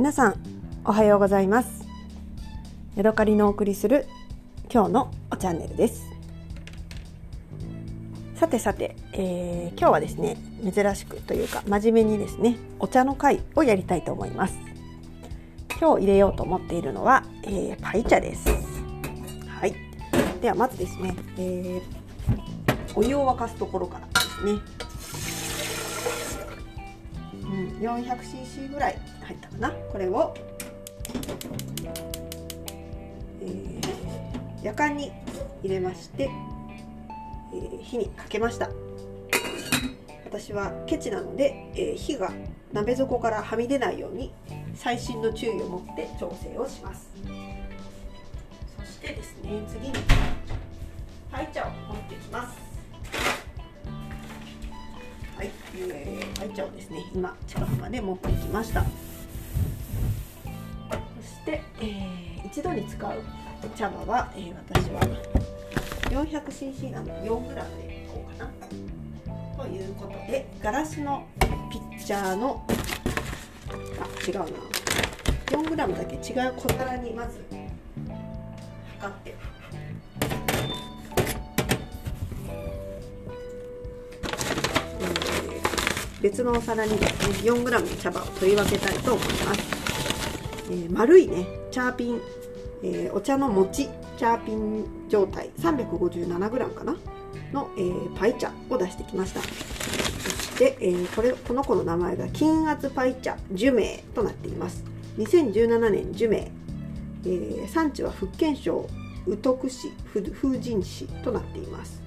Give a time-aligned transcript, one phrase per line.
[0.00, 0.34] 皆さん
[0.82, 1.86] おはようございます。
[2.96, 4.06] ヤドカリのお送りする
[4.72, 6.08] 今日のおチャンネルです。
[8.34, 14.58] さてさて、えー、今日はですね珍しくというか真面目にですねお茶の会をやりたいと思います。
[15.78, 18.48] 今日入れようと思っているのは、えー、パイ茶です。
[18.48, 19.74] はい。
[20.40, 21.82] ではまずですね、えー、
[22.94, 24.52] お湯を沸かすところからですね。
[27.44, 28.98] うん、400cc ぐらい
[29.30, 29.70] 入ったかな？
[29.92, 30.34] これを、
[33.40, 33.80] えー、
[34.64, 35.12] 夜間に
[35.62, 36.28] 入れまして、
[37.54, 38.68] えー、火にかけました。
[40.24, 42.32] 私はケチなので、えー、火が
[42.72, 44.32] 鍋底からはみ出ないように
[44.74, 47.08] 細心の注意を持って調整をします。
[48.78, 49.94] そしてですね次に
[51.30, 52.58] パイ茶を持ってきます。
[55.36, 58.84] はい、えー、愛茶をですね今近くまで持ってきました。
[61.20, 63.22] そして、えー、一度に使う
[63.76, 65.00] 茶葉は、えー、私は
[66.10, 67.54] 400cc なので 4g
[67.86, 68.50] でいこうかな。
[69.62, 71.26] ということでガラスの
[71.70, 72.72] ピッチャーのあ
[74.26, 74.44] 違うな。
[75.50, 76.18] 4g だけ違
[76.48, 77.44] う小皿にまず
[78.98, 79.34] 測って。
[86.22, 89.89] 別のお皿にですね 4g の茶葉を取り分けたいと思います、
[90.70, 92.20] えー、丸いねチャーピン、
[92.82, 96.96] えー、お茶の餅チャーピン状態 357g かな？
[97.52, 99.40] の、えー、パイ茶を出してきました。
[99.40, 104.84] そして、えー、これこの子の名前が金圧パイ茶樹名となっています。
[105.18, 106.50] 2017年樹名、
[107.24, 108.88] えー、産地は福建省
[109.26, 112.00] 宇徳市風神市となっています。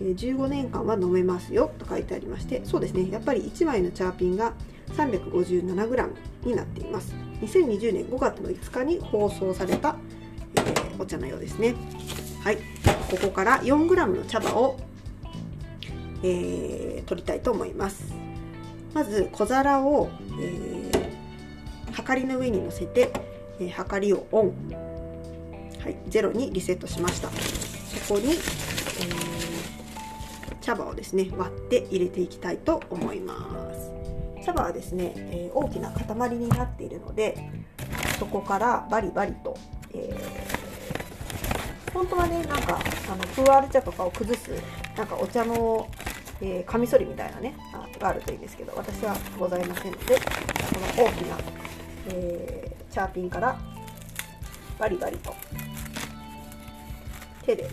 [0.00, 4.52] 15年間は飲めますよと書いてありましてそうですねやっぱり1枚のチャーピンが
[4.98, 6.10] 357g
[6.44, 7.14] になっています。
[7.40, 9.96] 2020年5月の5日に放送された、
[10.56, 11.74] えー、お茶のようですね。
[12.42, 12.58] はい。
[13.10, 14.76] ここから 4g の茶葉を、
[16.22, 18.12] えー、取りたいと思います。
[18.92, 20.10] まず小皿を、
[20.40, 23.12] えー、はかりの上に乗せて、
[23.60, 24.54] えー、はかりをオン。
[25.80, 27.28] はい、0にリセットしました。
[27.30, 29.38] そこに、えー
[30.68, 33.77] 茶葉をですね割って入れていきたいと思います。
[34.48, 37.36] 茶葉はですね、えー、大きな塊になっているので
[38.18, 39.54] そこからバリバリと、
[39.92, 42.80] えー、本当はねなんか
[43.12, 44.50] あのプーアール茶とかを崩す
[44.96, 45.86] なんかお茶の、
[46.40, 47.54] え、カミソリみたいなね
[48.00, 50.20] があるといいんですけど私はございませんのでこ
[50.96, 51.36] の大きな、
[52.08, 53.58] えー、チャーピンから
[54.78, 55.34] バリバリと
[57.44, 57.68] 手で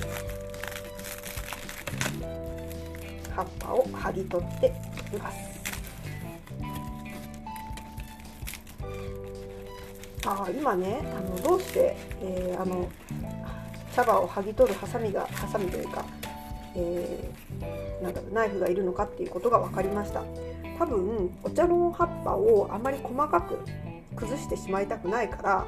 [3.33, 4.67] 葉っぱを剥ぎ取って
[5.13, 5.54] います。
[10.25, 12.89] あ今ねあのどうして、えー、あの
[13.95, 16.05] 茶葉を剥ぎ取るハサミがハサミというか、
[16.75, 20.23] えー、なんだろうナイフがいるのかっていうことが分かりました。
[20.77, 23.59] 多分お茶の葉っぱをあまり細かく
[24.15, 25.65] 崩してしまいたくないから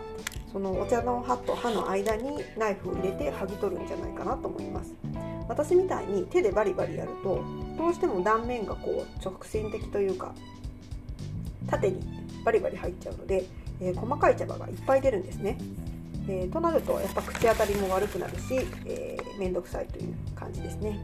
[0.52, 4.94] そのお茶の葉と葉の間にナイフを入れて剥ぎ取るんじゃないかなと思います。
[5.48, 7.42] 私みたいに手でバリバリやると
[7.78, 10.34] どうしても断面がこう直線的というか
[11.70, 12.02] 縦に
[12.44, 13.46] バリバリ入っちゃうので、
[13.82, 15.58] えー、細かい茶葉がいっぱい出るんですね、
[16.28, 21.00] えー、となるとやっぱ口当たりも悪くなるし、えー、めんどくさいという感じですね。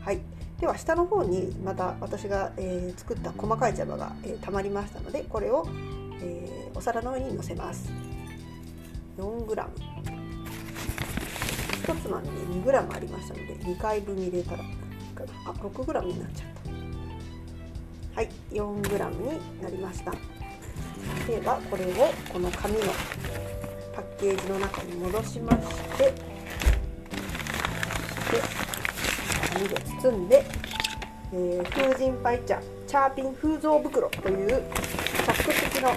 [0.00, 0.20] はい。
[0.60, 5.66] では下の方にまた私が、えー、作った細かい茶葉が、えー、たまりましたのでこれを、
[6.22, 7.90] えー、お皿の上にのせます。
[9.18, 9.66] 4g
[11.86, 12.28] 1つまみ
[12.64, 14.64] で 2g ありましたので2回分入れたら
[15.46, 16.48] あ 6g になっちゃっ
[18.14, 18.20] た。
[18.20, 18.30] はい。
[18.50, 20.35] 4g になりました。
[21.26, 21.88] ではこれを
[22.32, 22.80] この紙の
[23.94, 25.58] パッケージの中に戻しまし
[25.98, 26.12] て
[28.30, 28.66] そして
[29.52, 30.44] 紙で包んで、
[31.32, 34.60] えー、風神パイ茶チャーピン風蔵袋というチャ
[35.32, 35.90] ック式の、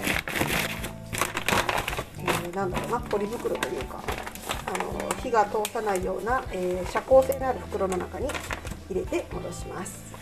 [2.18, 4.02] えー、なんだろうなポリ袋というか
[4.66, 8.28] あの火が通さないような、えー、遮光性のある袋の中に
[8.88, 10.12] 入れて戻します。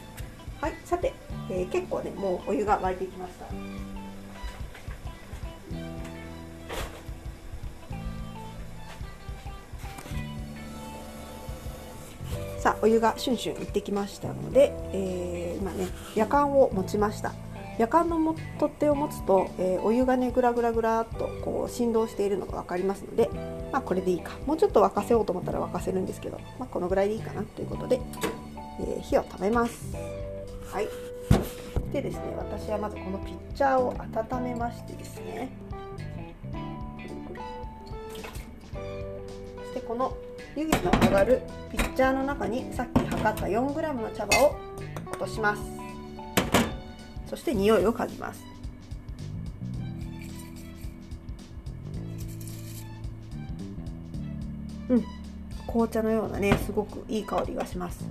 [0.61, 1.15] はいさて、
[1.50, 3.47] えー、結構ねもうお湯が沸いてきました。
[12.59, 17.33] さあお湯がシュンシュンいってきましたので、えー、今ねやかんを持ちました。
[17.79, 23.31] やかんの取っ手を持つと、えー、お湯がねぐらぐらぐらっとこう振動しているのが分かりますので、
[23.71, 24.33] まあ、これでいいか。
[24.47, 28.01] もうちょっと沸かせようと思ったら沸かせるんですけど、まあ、このぐらいでいいかなということで、
[28.81, 29.95] えー、火を止めます。
[30.73, 30.89] はい。
[31.93, 35.49] でですね私はまずこのピッチャーを温めましてですね。
[39.57, 40.17] そしてこの
[40.59, 41.41] 湯気の上がる
[41.71, 44.57] ピッチャーの中にさっき測った 4g の茶葉を
[45.13, 45.63] 落とします。
[47.29, 48.43] そして匂いを嗅ぎます。
[54.89, 55.05] うん。
[55.69, 58.05] 紅茶のようなねすごくいい香りがします。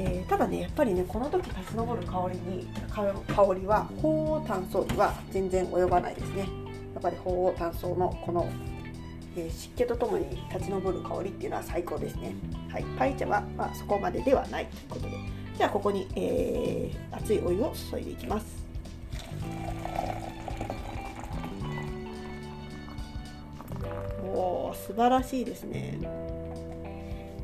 [0.00, 6.40] えー、ただねやっぱりねこの時立ち上る香りに香りは鳳凰炭素には全然及ばないですね。
[6.40, 8.48] やっぱり鳳凰炭素のこの、
[9.36, 12.34] えー、湿気とともに立ち上る香りっていうのは最高ですね。
[12.70, 12.84] はい。
[12.98, 15.16] パイ茶は、まあ、そこまでではないということで。
[15.56, 18.46] じゃあここに、えー、熱いお湯を注いでいきます。
[24.34, 25.98] おー素晴らしいですね。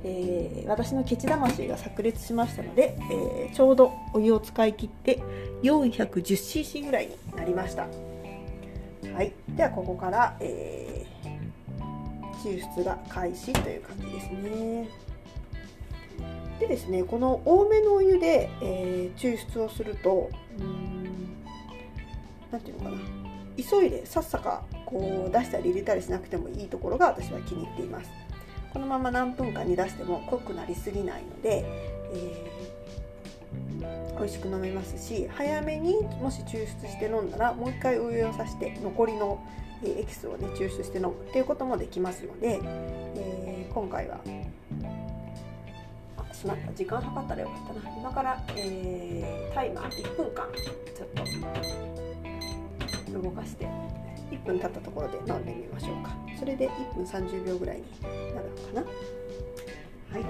[0.05, 5.21] えー、私のケチ魂が炸裂しましたので、えー、ちょうどお湯を使い切って
[5.63, 7.89] 410cc ぐらいになりました。
[9.15, 9.33] はい。
[9.49, 10.98] ではここから、えー、
[12.43, 14.89] 抽出が開始という感じですね。
[16.61, 20.31] でですねこの多めのお湯で、えー、抽出をすると
[22.51, 23.03] 何ていうのかな。
[23.57, 28.11] 急いでさっさかこう出したり入れたりしなくてもいいところが私は気に入っています。
[28.73, 31.65] このまま何分間煮出しても濃くなりすぎないので、
[32.13, 39.43] えー、美味しく飲めますし早めにもし抽出して飲んだらもう一回お湯をさして残りの
[39.85, 42.61] エキスをね抽出して飲むっていうこともできますので、
[43.17, 44.21] えー、今回は
[46.17, 47.97] あしまった時間計ったらよかったな。
[47.97, 51.09] 今から、えー、タイマー1分間ちょっ
[53.13, 53.67] と動かして
[54.31, 56.17] 1分経ったところで飲んでみましょうか。
[56.39, 58.09] それで1分30秒ぐらいにな
[58.41, 58.83] るのかな。
[60.13, 60.23] はい。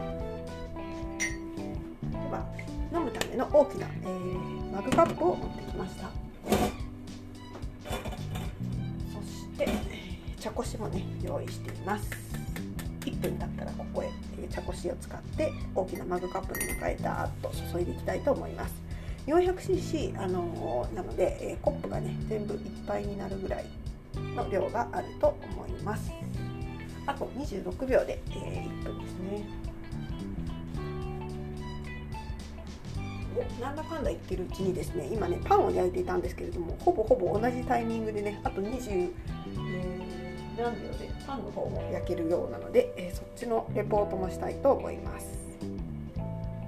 [2.10, 2.46] では
[2.92, 6.27] 飲むための大きな、えー、マグカップを持ってきました。
[9.58, 9.78] そして
[10.38, 12.08] 茶こしもね用意しています。
[13.00, 14.08] 1分経ったらここへ
[14.48, 18.74] 茶こしを使って大きなマグカップの中へダーッと注いでいきたいと思います。
[19.26, 23.64] 400cc あのー、なので、えー、コップがね全部いっぱいになるぐらい
[24.36, 26.12] の量があると思います。
[27.06, 29.68] あと26秒で、えー、1分ですね。
[33.60, 39.10] なんだかんだ言ってるうちにですね今ねパンを焼いていたんですけれどもほぼほぼ同じタイミングでねあと20、
[40.58, 41.78] えー、何秒でパンの方も。
[41.92, 45.26] 焼けるようなので、えー、そっちのレポートもしたいと思います。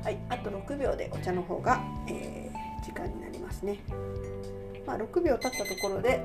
[0.02, 1.78] はいあと6秒でお茶の方が、
[2.08, 3.78] えー、時間になりますね。
[4.86, 6.20] まあ、6秒経ったところで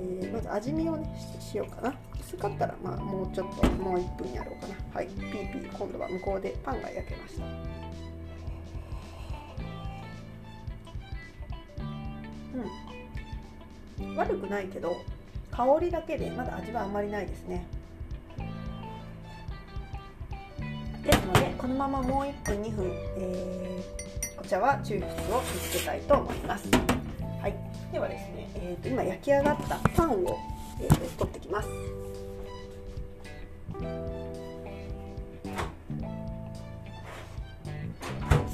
[0.00, 1.08] えー、まず味見をね
[1.40, 1.94] しようかな。
[2.20, 4.74] 薄かったらまあもうちょっともう1分やろうかな。
[4.94, 7.44] はいピーピー今度は向こうでパンが焼けました。
[14.00, 14.16] うん。
[14.16, 14.96] 悪くないけど
[15.58, 17.66] 香りだけでまだ味はあんまりないですね。
[21.02, 26.68] ですのでこのままもう1分2分、えー、お茶は抽出を見つけたいと思います。
[27.42, 27.56] はい。
[27.90, 30.38] ではですねえーと、今焼き上がったパンを、
[30.80, 31.68] えー、取ってきます。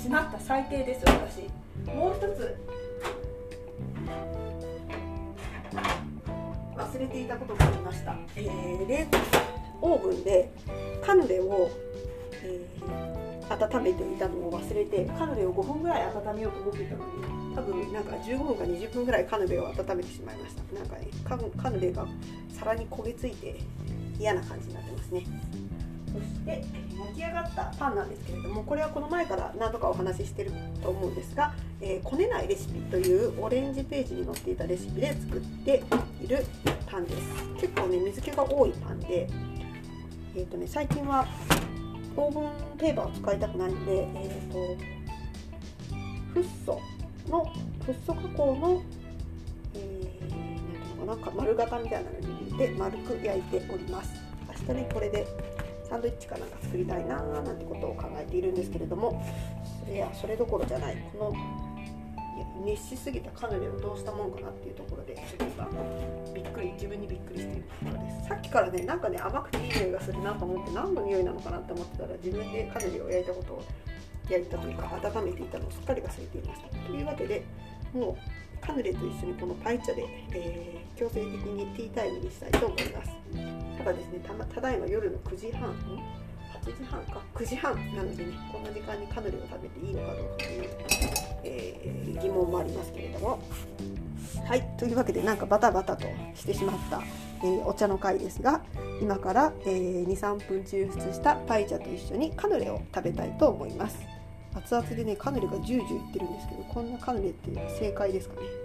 [0.02, 1.42] しまった最低です私。
[1.94, 2.56] もう一つ
[6.94, 9.06] 忘れていたことがありました、えー、冷
[9.82, 10.48] オーブンで
[11.04, 11.68] カヌレを、
[12.44, 20.62] えー、温めていたのを忘れてカヌレを5分ぐらい温めようと思ってたのに多分なんか15分か20分ぐらいカヌレを温めてしまいました。
[20.74, 21.08] なんかね
[21.62, 22.06] カヌレが
[22.52, 23.56] 皿に焦げついて
[24.18, 25.24] 嫌な感じになってますね。
[26.14, 26.64] そして
[26.96, 30.52] 焼き上がったパンなんですけれどもこれはこの前から何度かお話ししてる
[30.82, 35.82] と思うんですが、えー、こねないレシピというオレンジページに載っていたレシピで作って
[36.22, 36.44] いる
[36.86, 37.20] パンです。
[37.60, 39.28] 結構ね水気が多いパンで
[40.36, 41.24] えーとね、最近は
[42.16, 44.94] オーブンペーパーを使いたくないんで、えーと
[46.34, 46.80] フッ素
[47.30, 47.44] の
[47.86, 48.82] フッ素加工の、
[49.74, 54.12] えー、ていうのかな丸型みたいなのに入れて丸く焼いております。
[54.66, 55.24] 明日ねこれで
[55.88, 59.22] サンドイッチかなんか作りたいなーなんてことを考えているんですけれども
[59.84, 60.96] それやそれどころじゃない。
[61.12, 61.34] この
[62.64, 65.68] 熱しすぎたカヌレをどうしたもんかなっていうところでちょっと今
[66.34, 68.28] びっくり自分にびっくりしているところです。
[68.28, 73.64] さっきからねなんかね甘くていい匂いがするなと思って何の匂いなのかなって思ってたら自分でカヌレを焼いたことを
[74.30, 76.68] 焼いたというか温めていたのをすっかり忘れていました。
[76.68, 77.44] というわけで
[77.92, 83.10] もうカヌレと一緒にこのパイ茶で、えー、強制的にティータイムにしたいと思います。
[83.84, 84.20] ただですね
[84.54, 90.70] ただいま夜の9時半8時半か9時半なのでねこんな時間にカヌレを食べていいのかどうかという、
[91.44, 93.42] えー、疑問もありますけれども。
[94.46, 97.00] はいというわけでなんかバタバタとしてしまった、
[97.42, 98.62] えー、お茶の会ですが、
[99.00, 103.98] 今から、えー、23分抽出したパイチャと一緒にカヌレを食べたいと思います。
[104.54, 108.63] 熱々でねカヌレがジュージューいってるんですけどこんなカヌレって正解ですかね？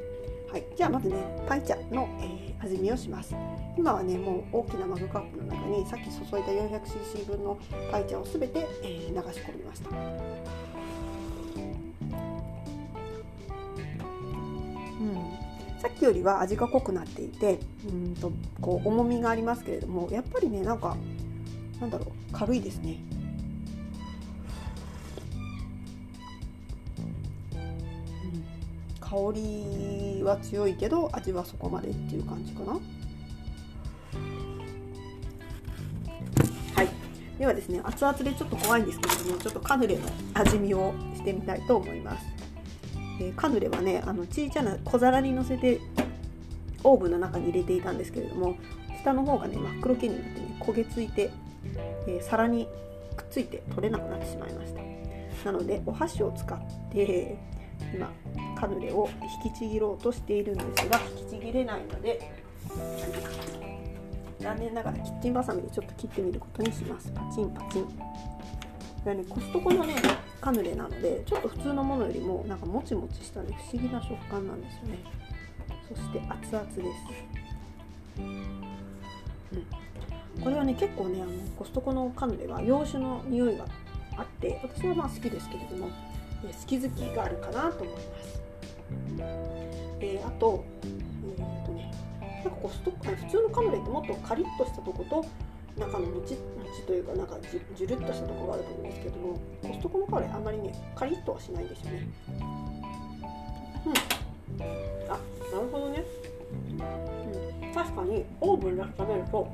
[0.52, 0.64] はい。
[0.76, 1.16] じゃあまずね
[1.48, 3.36] パイチャの、えー、味見をします。
[3.78, 7.58] 今はねもう大きなマグカップの中にさっき注いだ 400cc 分の
[7.92, 9.90] パイチャをすべて、えー、流し込みました。
[15.80, 20.98] さっきよりは味が濃くなっていてうんとこう重みがありますけれどもやっぱりねなんか
[21.80, 22.98] なんだろう軽いですね。
[29.10, 32.74] 香りは強いけど味はそこまでっていう感じかな。
[32.74, 32.80] は
[36.84, 36.90] い
[37.40, 42.26] ではですね熱々でちょっと怖いんですけれどもちょっとカヌレの味見をしてみたいと思います。
[43.22, 45.82] え、カヌレはねあの小さな小皿にのせて
[46.84, 48.58] オーブンの中に入れていたんですけれども
[49.02, 51.32] 下の方がね真っ黒けになってね焦げついて、
[52.08, 52.68] えー、皿に
[53.18, 54.74] くっついて取れなくなってしまいまし
[55.44, 56.60] たなのでお箸を使っ
[56.92, 57.38] て
[57.94, 58.12] 今
[58.60, 59.08] カヌレを
[59.44, 62.32] 引きちぎろうとしているんですが引きちぎれないので
[64.40, 67.12] 残念ながらキッチンバサミでちょっと切ってみることにします。
[67.12, 67.86] パチンパチン。
[67.86, 67.92] こ
[69.06, 69.96] れはねコストコのね
[70.42, 75.00] カヌレなのでちょっと普通のものよりもなんかもちもちしたね不思議な食感なんですよね。
[75.88, 76.80] そして熱々です、
[78.20, 78.70] うん、
[80.44, 83.66] これはね結構ねあのコストコのカヌレは洋酒の匂いが
[84.18, 85.92] あって私はまあ好きですけれども好
[86.68, 88.39] き好きがあるかなと思います、
[90.02, 91.92] えー、あと,、えーとね、
[92.22, 95.26] なんかコスト普通のカヌレってもっとカリッとしたとこと
[95.80, 96.40] 中のもちも
[96.76, 102.08] ちというかなんかじじゅるっとしたところがあると思うんですけどもコストコのカレーあんまりねカリッとはしないですよね。
[103.86, 103.94] うん。
[105.10, 106.04] あなるほどね、
[106.72, 109.52] うん、確かにオーブンで温めると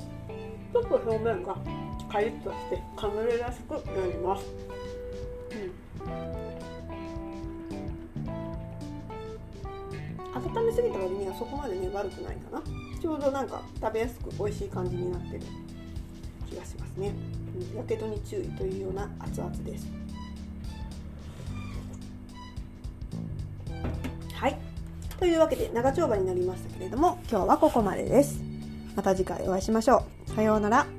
[0.74, 1.56] ちょっと表面が
[2.12, 4.46] カリッとしてカヌレらしくなります、
[10.76, 12.62] すぎた割にはそこまでね悪くないかな。
[13.02, 15.42] ちょうどなんか食べやすく美味しい感じになってる
[16.50, 17.14] 気がしますね。
[17.76, 19.88] やけどに注意というような熱々です。
[24.34, 24.58] はい。
[25.18, 28.42] というわけで長丁場になりましたけれども今日はここまでです。
[28.96, 30.32] また次回お会いしましょう。
[30.32, 30.95] さようなら。